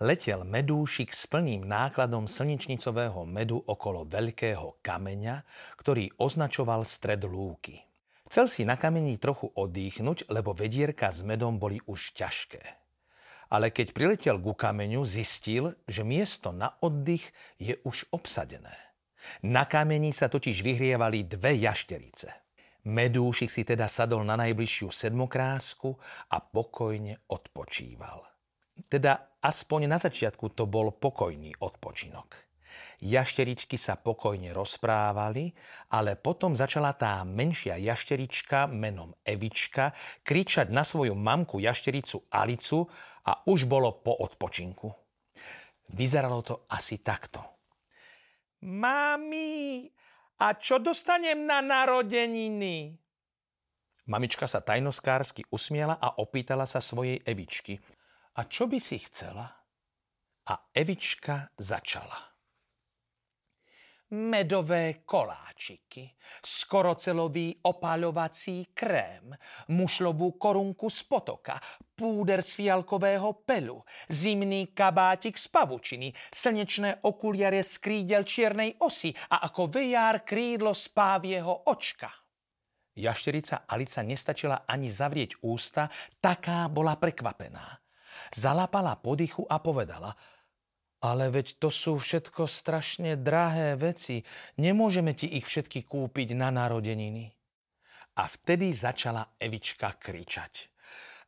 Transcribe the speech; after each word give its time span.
letel 0.00 0.48
medúšik 0.48 1.12
s 1.12 1.28
plným 1.28 1.68
nákladom 1.68 2.24
slnečnicového 2.24 3.28
medu 3.28 3.60
okolo 3.60 4.08
veľkého 4.08 4.80
kameňa, 4.80 5.44
ktorý 5.76 6.08
označoval 6.16 6.88
stred 6.88 7.28
lúky. 7.28 7.76
Chcel 8.24 8.46
si 8.48 8.62
na 8.64 8.80
kameni 8.80 9.20
trochu 9.20 9.52
odýchnuť, 9.52 10.32
lebo 10.32 10.56
vedierka 10.56 11.12
s 11.12 11.20
medom 11.20 11.60
boli 11.60 11.82
už 11.84 12.16
ťažké. 12.16 12.62
Ale 13.50 13.74
keď 13.74 13.90
priletel 13.90 14.38
ku 14.38 14.54
kameňu, 14.54 15.02
zistil, 15.02 15.74
že 15.84 16.06
miesto 16.06 16.54
na 16.54 16.78
oddych 16.80 17.34
je 17.58 17.74
už 17.82 18.14
obsadené. 18.14 18.72
Na 19.44 19.66
kameni 19.66 20.14
sa 20.14 20.30
totiž 20.30 20.62
vyhrievali 20.62 21.26
dve 21.26 21.58
jašterice. 21.58 22.30
Medúšik 22.88 23.52
si 23.52 23.66
teda 23.68 23.84
sadol 23.84 24.24
na 24.24 24.38
najbližšiu 24.40 24.88
sedmokrásku 24.88 25.92
a 26.32 26.40
pokojne 26.40 27.20
odpočíval. 27.28 28.39
Teda 28.88 29.38
aspoň 29.40 29.86
na 29.88 29.98
začiatku 30.00 30.52
to 30.52 30.68
bol 30.68 30.92
pokojný 30.92 31.54
odpočinok. 31.60 32.50
Jašteričky 33.00 33.80
sa 33.80 33.96
pokojne 33.96 34.52
rozprávali, 34.52 35.50
ale 35.96 36.20
potom 36.20 36.52
začala 36.52 36.92
tá 36.92 37.24
menšia 37.24 37.80
jašterička 37.80 38.68
menom 38.68 39.16
Evička 39.24 39.96
kričať 40.20 40.68
na 40.68 40.84
svoju 40.84 41.16
mamku 41.16 41.58
jaštericu 41.64 42.28
Alicu 42.28 42.84
a 43.24 43.40
už 43.48 43.64
bolo 43.64 44.04
po 44.04 44.12
odpočinku. 44.20 44.92
Vyzeralo 45.96 46.44
to 46.44 46.54
asi 46.70 47.00
takto. 47.00 47.40
Mami, 48.68 49.88
a 50.44 50.52
čo 50.60 50.76
dostanem 50.76 51.48
na 51.48 51.64
narodeniny? 51.64 52.92
Mamička 54.12 54.44
sa 54.44 54.60
tajnoskársky 54.60 55.48
usmiela 55.48 55.96
a 55.96 56.20
opýtala 56.20 56.68
sa 56.68 56.84
svojej 56.84 57.18
Evičky– 57.24 57.80
a 58.36 58.40
čo 58.46 58.70
by 58.70 58.78
si 58.78 58.98
chcela? 59.02 59.46
A 60.46 60.54
Evička 60.74 61.50
začala. 61.58 62.30
Medové 64.10 65.06
koláčiky, 65.06 66.18
skorocelový 66.42 67.62
opáľovací 67.62 68.74
krém, 68.74 69.30
mušlovú 69.70 70.34
korunku 70.34 70.90
z 70.90 71.06
potoka, 71.06 71.54
púder 71.94 72.42
z 72.42 72.58
fialkového 72.58 73.46
pelu, 73.46 73.78
zimný 74.10 74.74
kabátik 74.74 75.38
z 75.38 75.46
pavučiny, 75.46 76.10
slnečné 76.10 77.06
okuliare 77.06 77.62
z 77.62 77.72
krídel 77.78 78.26
čiernej 78.26 78.82
osy 78.82 79.14
a 79.30 79.46
ako 79.46 79.70
vejár 79.70 80.26
krídlo 80.26 80.74
z 80.74 80.90
pávieho 80.90 81.70
očka. 81.70 82.10
Jašterica 82.98 83.62
Alica 83.70 84.02
nestačila 84.02 84.66
ani 84.66 84.90
zavrieť 84.90 85.38
ústa, 85.46 85.86
taká 86.18 86.66
bola 86.66 86.98
prekvapená. 86.98 87.79
Zalapala 88.28 89.00
podychu 89.00 89.48
a 89.48 89.56
povedala– 89.56 90.12
ale 91.00 91.32
veď 91.32 91.56
to 91.56 91.72
sú 91.72 91.96
všetko 91.96 92.44
strašne 92.44 93.16
drahé 93.16 93.76
veci. 93.80 94.20
Nemôžeme 94.60 95.16
ti 95.16 95.32
ich 95.32 95.48
všetky 95.48 95.88
kúpiť 95.88 96.36
na 96.36 96.52
narodeniny. 96.52 97.32
A 98.20 98.28
vtedy 98.28 98.68
začala 98.76 99.24
Evička 99.40 99.96
kričať. 99.96 100.68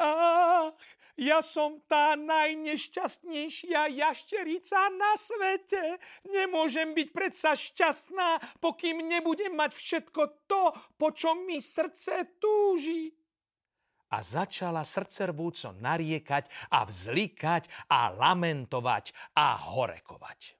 Ach, 0.00 0.72
ja 1.20 1.42
som 1.44 1.84
tá 1.84 2.16
najnešťastnejšia 2.16 3.92
jašterica 3.92 4.88
na 4.94 5.12
svete. 5.20 6.00
Nemôžem 6.32 6.96
byť 6.96 7.08
predsa 7.12 7.52
šťastná, 7.52 8.40
pokým 8.64 9.04
nebudem 9.04 9.52
mať 9.52 9.76
všetko 9.76 10.48
to, 10.48 10.72
po 10.96 11.08
čom 11.12 11.44
mi 11.44 11.60
srdce 11.60 12.40
túži 12.40 13.12
a 14.12 14.18
začala 14.24 14.84
srdcervúco 14.84 15.76
nariekať 15.78 16.72
a 16.72 16.84
vzlikať 16.84 17.88
a 17.92 18.12
lamentovať 18.12 19.36
a 19.36 19.56
horekovať. 19.56 20.58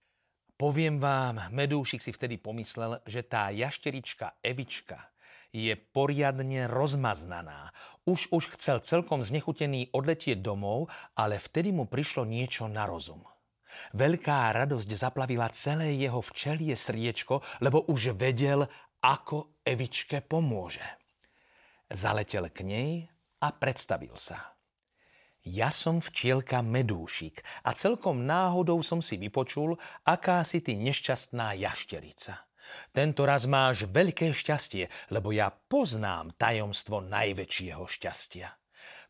Poviem 0.59 0.98
vám, 0.98 1.54
Medúšik 1.54 2.03
si 2.03 2.10
vtedy 2.10 2.34
pomyslel, 2.34 2.98
že 3.06 3.22
tá 3.22 3.54
jašterička 3.54 4.42
Evička 4.42 4.98
je 5.54 5.72
poriadne 5.78 6.69
rozmaznaná. 6.69 7.72
Už 8.04 8.28
už 8.34 8.58
chcel 8.58 8.82
celkom 8.84 9.25
znechutený 9.25 9.94
odletieť 9.94 10.42
domov, 10.42 10.91
ale 11.16 11.41
vtedy 11.41 11.72
mu 11.72 11.88
prišlo 11.88 12.26
niečo 12.28 12.69
na 12.69 12.84
rozum. 12.84 13.22
Veľká 13.92 14.53
radosť 14.56 14.91
zaplavila 14.97 15.48
celé 15.53 15.94
jeho 15.97 16.25
včelie 16.25 16.72
sriečko, 16.72 17.44
lebo 17.60 17.84
už 17.88 18.16
vedel, 18.16 18.64
ako 19.04 19.62
Evičke 19.62 20.25
pomôže. 20.25 20.84
Zaletel 21.88 22.50
k 22.50 22.58
nej 22.66 22.91
a 23.43 23.49
predstavil 23.54 24.15
sa. 24.19 24.59
Ja 25.47 25.71
som 25.72 26.03
včielka 26.03 26.60
Medúšik 26.60 27.41
a 27.65 27.72
celkom 27.72 28.26
náhodou 28.26 28.82
som 28.82 28.99
si 29.00 29.16
vypočul, 29.16 29.78
aká 30.04 30.43
si 30.44 30.60
ty 30.60 30.76
nešťastná 30.76 31.56
jašterica. 31.56 32.44
Tento 32.93 33.25
raz 33.25 33.49
máš 33.49 33.88
veľké 33.88 34.34
šťastie, 34.34 35.15
lebo 35.15 35.32
ja 35.32 35.49
poznám 35.49 36.37
tajomstvo 36.37 37.00
najväčšieho 37.00 37.81
šťastia. 37.87 38.49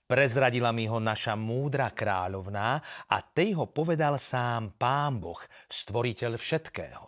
Prezradila 0.09 0.73
mi 0.73 0.89
ho 0.89 0.97
naša 0.97 1.37
múdra 1.37 1.93
kráľovná 1.93 2.81
a 3.13 3.17
tej 3.21 3.61
ho 3.61 3.69
povedal 3.69 4.17
sám 4.17 4.73
pán 4.81 5.21
Boh, 5.21 5.41
stvoriteľ 5.69 6.41
všetkého. 6.41 7.05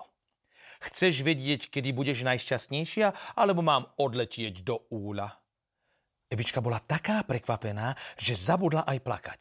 Chceš 0.81 1.25
vedieť, 1.25 1.73
kedy 1.73 1.97
budeš 1.97 2.29
najšťastnejšia, 2.29 3.37
alebo 3.41 3.65
mám 3.65 3.89
odletieť 3.97 4.65
do 4.65 4.85
úla? 4.93 5.40
Evička 6.31 6.63
bola 6.63 6.79
taká 6.79 7.27
prekvapená, 7.27 7.99
že 8.15 8.39
zabudla 8.39 8.87
aj 8.87 8.99
plakať. 9.03 9.41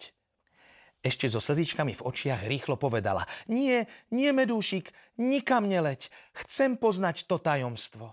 Ešte 1.00 1.32
so 1.32 1.40
slzičkami 1.40 1.96
v 1.96 2.04
očiach 2.04 2.44
rýchlo 2.44 2.76
povedala 2.76 3.24
Nie, 3.48 3.88
nie, 4.12 4.36
Medúšik, 4.36 4.92
nikam 5.16 5.72
neleď, 5.72 6.12
chcem 6.44 6.76
poznať 6.76 7.24
to 7.24 7.40
tajomstvo. 7.40 8.12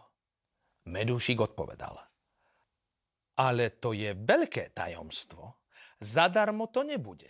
Medúšik 0.86 1.42
odpovedal 1.42 1.98
Ale 3.42 3.74
to 3.82 3.90
je 3.90 4.14
veľké 4.14 4.70
tajomstvo. 4.70 5.66
Zadarmo 5.98 6.70
to 6.70 6.86
nebude. 6.86 7.26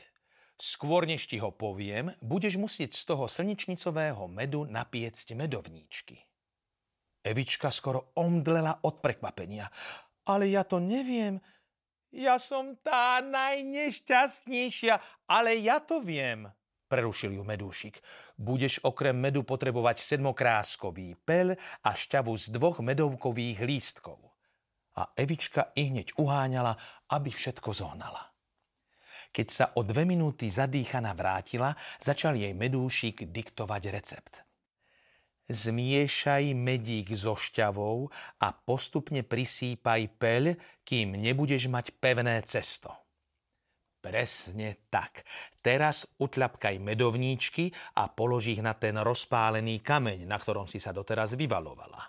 Skôr 0.60 1.08
než 1.08 1.24
ti 1.24 1.40
ho 1.40 1.52
poviem, 1.52 2.12
budeš 2.20 2.60
musieť 2.60 2.92
z 2.92 3.02
toho 3.12 3.24
slničnicového 3.24 4.28
medu 4.28 4.68
napiecť 4.68 5.36
medovníčky. 5.36 6.16
Evička 7.26 7.72
skoro 7.72 8.12
omdlela 8.20 8.84
od 8.84 9.00
prekvapenia 9.00 9.68
ale 10.26 10.50
ja 10.50 10.66
to 10.66 10.82
neviem. 10.82 11.38
Ja 12.10 12.36
som 12.42 12.74
tá 12.82 13.22
najnešťastnejšia, 13.22 14.98
ale 15.30 15.58
ja 15.62 15.78
to 15.82 16.02
viem, 16.02 16.50
prerušil 16.86 17.34
ju 17.34 17.42
medúšik. 17.42 17.98
Budeš 18.38 18.82
okrem 18.86 19.14
medu 19.14 19.42
potrebovať 19.42 20.00
sedmokráskový 20.00 21.18
pel 21.26 21.54
a 21.82 21.90
šťavu 21.92 22.32
z 22.34 22.44
dvoch 22.54 22.78
medovkových 22.82 23.58
lístkov. 23.66 24.18
A 24.96 25.12
Evička 25.12 25.76
i 25.76 25.92
hneď 25.92 26.16
uháňala, 26.16 26.72
aby 27.12 27.28
všetko 27.28 27.68
zohnala. 27.76 28.32
Keď 29.28 29.48
sa 29.52 29.66
o 29.76 29.84
dve 29.84 30.08
minúty 30.08 30.48
zadýchaná 30.48 31.12
vrátila, 31.12 31.76
začal 32.00 32.40
jej 32.40 32.56
medúšik 32.56 33.28
diktovať 33.28 33.82
recept. 33.92 34.46
Zmiešaj 35.46 36.58
medík 36.58 37.14
so 37.14 37.38
šťavou 37.38 38.10
a 38.42 38.48
postupne 38.50 39.22
prisýpaj 39.22 40.18
peľ, 40.18 40.58
kým 40.82 41.14
nebudeš 41.14 41.70
mať 41.70 41.94
pevné 42.02 42.42
cesto. 42.42 42.90
Presne 44.02 44.86
tak. 44.90 45.22
Teraz 45.62 46.06
utľapkaj 46.18 46.82
medovníčky 46.82 47.70
a 47.98 48.10
polož 48.10 48.54
ich 48.54 48.62
na 48.62 48.74
ten 48.74 48.98
rozpálený 48.98 49.82
kameň, 49.82 50.26
na 50.26 50.38
ktorom 50.38 50.66
si 50.66 50.82
sa 50.82 50.94
doteraz 50.94 51.38
vyvalovala. 51.38 52.02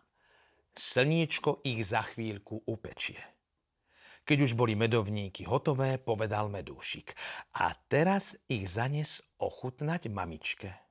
Slniečko 0.77 1.65
ich 1.65 1.81
za 1.85 2.05
chvíľku 2.05 2.69
upečie. 2.69 3.17
Keď 4.25 4.37
už 4.45 4.53
boli 4.53 4.77
medovníky 4.77 5.45
hotové, 5.49 5.97
povedal 5.97 6.53
medúšik. 6.53 7.17
A 7.57 7.73
teraz 7.89 8.37
ich 8.45 8.69
zanes 8.69 9.25
ochutnať 9.41 10.09
mamičke. 10.13 10.86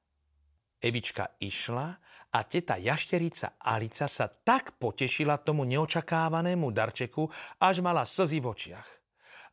Evička 0.82 1.37
išla 1.40 1.96
a 2.37 2.38
teta 2.44 2.76
jašterica 2.76 3.56
Alica 3.64 4.05
sa 4.05 4.28
tak 4.28 4.76
potešila 4.76 5.40
tomu 5.40 5.64
neočakávanému 5.64 6.69
darčeku, 6.69 7.32
až 7.64 7.81
mala 7.81 8.05
slzy 8.05 8.44
v 8.44 8.46
očiach. 8.52 8.88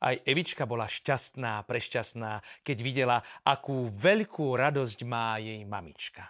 Aj 0.04 0.20
Evička 0.28 0.68
bola 0.68 0.84
šťastná, 0.84 1.64
prešťastná, 1.64 2.44
keď 2.68 2.78
videla, 2.84 3.18
akú 3.48 3.88
veľkú 3.88 4.52
radosť 4.60 5.00
má 5.08 5.40
jej 5.40 5.64
mamička. 5.64 6.28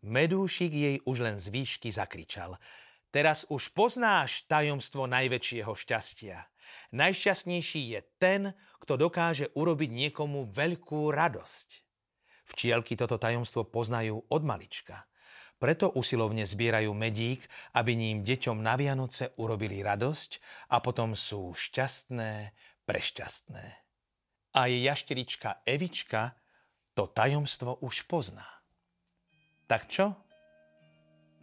Medúšik 0.00 0.72
jej 0.72 0.96
už 1.04 1.28
len 1.28 1.36
z 1.36 1.52
výšky 1.52 1.92
zakričal. 1.92 2.56
Teraz 3.12 3.44
už 3.52 3.76
poznáš 3.76 4.48
tajomstvo 4.48 5.04
najväčšieho 5.04 5.68
šťastia. 5.68 6.48
Najšťastnejší 6.96 7.92
je 7.92 8.00
ten, 8.16 8.42
kto 8.80 8.96
dokáže 8.96 9.52
urobiť 9.52 9.90
niekomu 9.92 10.48
veľkú 10.48 11.12
radosť. 11.12 11.89
Včielky 12.50 12.98
toto 12.98 13.16
tajomstvo 13.16 13.62
poznajú 13.70 14.26
od 14.26 14.42
malička. 14.42 15.06
Preto 15.60 15.92
usilovne 15.92 16.48
zbierajú 16.48 16.90
medík, 16.96 17.44
aby 17.76 17.92
ním 17.92 18.24
deťom 18.24 18.64
na 18.64 18.80
Vianoce 18.80 19.36
urobili 19.36 19.84
radosť 19.84 20.30
a 20.72 20.80
potom 20.80 21.12
sú 21.12 21.52
šťastné, 21.52 22.56
prešťastné. 22.88 23.64
A 24.56 24.60
jej 24.66 24.82
jašterička 24.82 25.62
Evička 25.68 26.34
to 26.96 27.06
tajomstvo 27.06 27.78
už 27.84 28.08
pozná. 28.08 28.48
Tak 29.68 29.86
čo? 29.86 30.16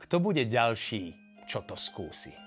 Kto 0.01 0.19
bude 0.19 0.43
ďalší, 0.43 1.15
čo 1.47 1.63
to 1.63 1.79
skúsi? 1.79 2.46